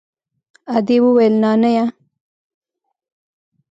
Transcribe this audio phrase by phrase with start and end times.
[0.75, 1.85] ادې وويل نانيه.